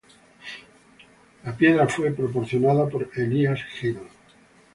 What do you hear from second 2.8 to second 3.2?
por